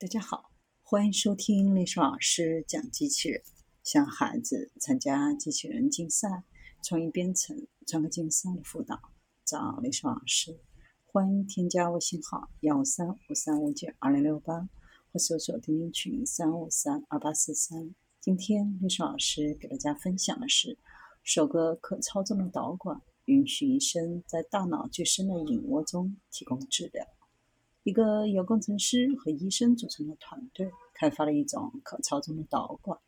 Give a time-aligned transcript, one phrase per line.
[0.00, 0.52] 大家好，
[0.84, 3.42] 欢迎收听丽莎老师讲机器人。
[3.82, 6.44] 想孩子参加机器人竞赛、
[6.84, 9.00] 创意编程、创客竞赛的辅导，
[9.44, 10.60] 找丽莎老师。
[11.04, 14.68] 欢迎添加微信号幺三五三五九二零六八，
[15.10, 17.92] 或搜索钉钉群三五三二八四三。
[18.20, 20.78] 今天丽莎老师给大家分享的是
[21.24, 27.04] 首个可操纵的导管，允许医生在大脑最深的隐窝中提供治疗。
[27.84, 32.98] 一个由工程师和医生组成的团队开发了一种可操纵的导管，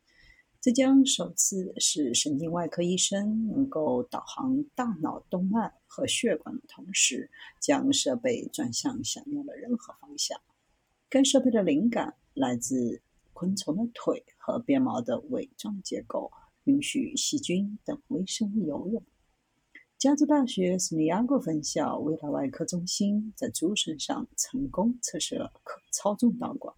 [0.59, 10.39] 这将首次使神经外科医生能够导航大脑动脉和血管的同时，将设备转向想要的任何方向。
[11.09, 13.01] 该设备的灵感来自
[13.33, 16.31] 昆虫的腿和鞭毛的伪状结构，
[16.63, 19.03] 允许细菌等微生物游泳。
[20.01, 26.75] 加州大学圣地亚哥分校未来外科中心在猪身上成功测试了可操纵导管。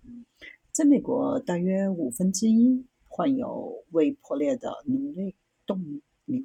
[0.73, 5.33] 在美国，大约五分之一患有未破裂的颅内
[5.65, 6.43] 动瘤，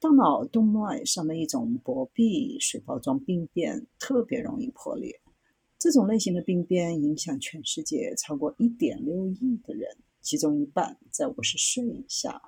[0.00, 5.20] 大脑动脉上的一种薄壁水泡状病变特别容易破裂。
[5.78, 12.40] 这种类型的病变影响全世界超过一点六亿的人，其中一半在五十岁以下。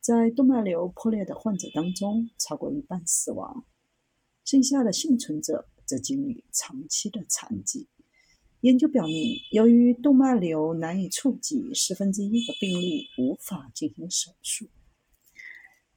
[0.00, 3.66] 在动脉瘤破裂的患者当中，超过一半死亡，
[4.44, 7.86] 剩下的幸存者则经历长期的残疾。
[8.62, 14.68] 研究表明，由于动脉瘤难以触及，十分之一的病例无法进行手术。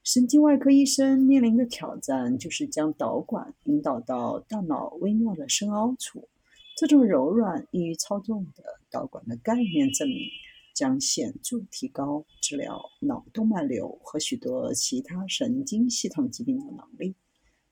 [0.03, 6.27] 神经外科医生面临的挑战就是将导管引导到大脑微妙的深凹处。
[6.75, 10.27] 这种柔软、易于操纵的导管的概念证明。
[10.73, 17.15] 将显著提高治疗脑动脉瘤和许多其他神经系统疾病的能力，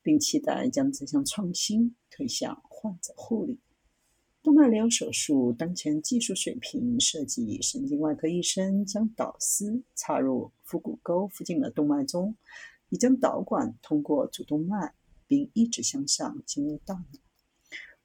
[0.02, 3.60] 并期待将这项创新推向患者护理。
[4.44, 12.36] 动脉瘤手术当前技术水平涉及神经外科医生将导丝插入腹股沟附近的动脉中，
[12.90, 14.94] 以将导管通过主动脉，
[15.28, 17.06] 并一直向上进入大脑。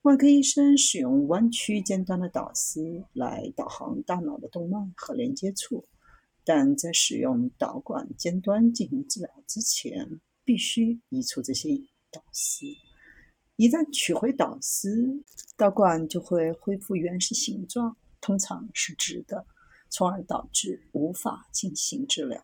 [0.06, 5.84] 外科医生使用弯曲尖端的导丝来导航大脑的动脉和连接处，
[6.44, 11.70] 但在使用导管尖端进行治疗之前，必须移除这些
[12.12, 12.66] 导丝。
[13.56, 15.24] 一旦取回导丝，
[15.56, 19.44] 导管就会恢复原始形状，通常是直的，
[19.90, 22.40] 从而导致无法进行治疗。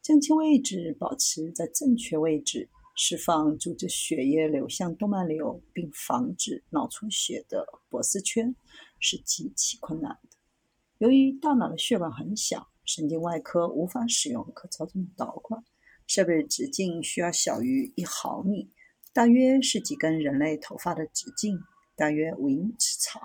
[0.00, 2.70] 将其位置保持在正确位置。
[3.00, 8.56] 释放阻止血液流向动脉瘤并防止脑出血的博斯圈
[8.98, 10.36] 是极其困难的。
[10.98, 15.62] 由于大脑的血管很小，神经外科无法使用可操纵的导管。
[16.08, 18.68] 设备的直径需要小于一毫米，
[19.12, 21.56] 大约是几根人类头发的直径，
[21.94, 23.22] 大约五英尺长。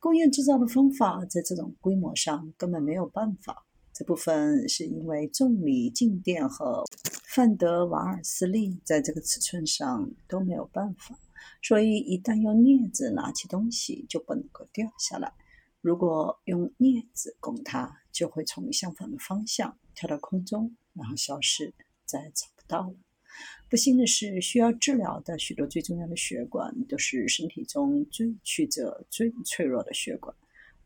[0.00, 3.64] 工业制造的方法在这种规模上根本没有办法。
[3.92, 6.84] 这部分是因为重力、静电和
[7.26, 11.18] 范德瓦尔斯力在这个尺寸上都没有办法，
[11.62, 15.32] 所以一旦用镊子拿起东西就不能够掉下来。
[15.80, 21.74] 如果用镊子拱它，就会从相反的方向跳到空中，然后消失，
[22.04, 22.94] 再也找不到了。
[23.68, 30.34] 不幸的是，需要治疗的许多最重要的血管都是身体中最曲折、最脆弱的血管。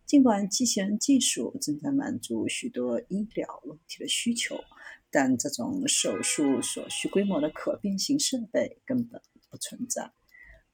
[0.06, 4.56] 尽管机器人技术正在满足许多医疗问题的需求，
[5.10, 10.12] 但这种手术所需规模的可变形设备根本不存在。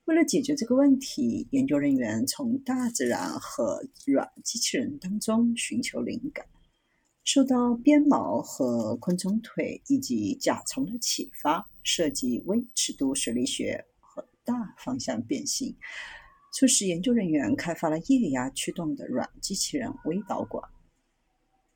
[0.04, 6.44] 为了解决这个问题，研究人员从大自然和软机器人当中寻求灵感，
[7.24, 15.74] 受到鞭毛和昆虫腿以及甲虫的启发，设计微尺度水力学和大方向变形。
[16.52, 20.62] 促使研究人员开发了液压驱动的软机器人微导管。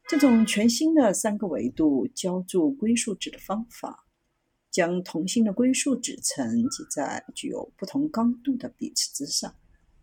[0.07, 4.07] 这种全新的三个维度浇筑硅树脂的方法，
[4.71, 9.53] 将同心的硅树脂层挤在具有不同刚度的彼此之上，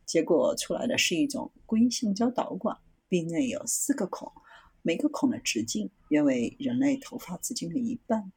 [0.05, 2.75] 结果出来的是一种硅橡胶导管，
[3.07, 4.29] 壁内有四个孔，
[4.81, 8.33] 每个孔的直径约为人类头发直径的一半。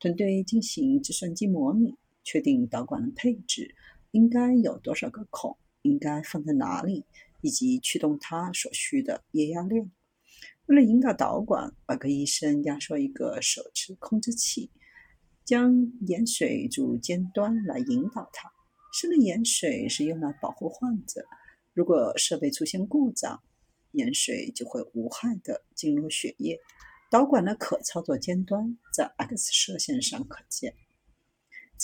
[0.00, 1.94] 团队进行计算机模拟，
[2.24, 3.76] 确定导管的配置
[4.10, 5.56] 应该有多少个孔。
[5.84, 7.04] 应该放在哪里，
[7.40, 9.90] 以及驱动它所需的液压量。
[10.66, 14.70] 为了引导导管，外科医生压缩一个手持控制器，
[15.44, 18.50] 将盐水注入尖端来引导它。
[18.92, 21.26] 生的盐水是用来保护患者，
[21.74, 23.42] 如果设备出现故障，
[23.92, 26.58] 盐水就会无害的进入血液。
[27.10, 30.74] 导管的可操作尖端在 X 射线上可见。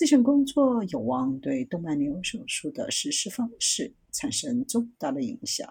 [0.00, 5.70] 这项工作有望对动脉瘤手术的实施方式产生重大的影响。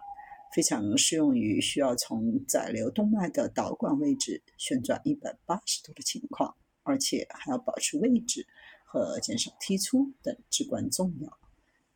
[0.53, 8.45] 非常适用于需要从载流动脉的导管位置旋转一百八十度的情况，而且还要保持位置
[8.85, 11.39] 和减少踢出等至关重要。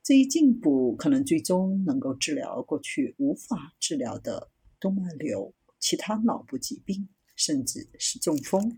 [0.02, 4.50] 这一进步可能最终能够治疗过去无法治疗的
[4.80, 8.72] 动脉瘤、其他脑部疾病，甚至是中风。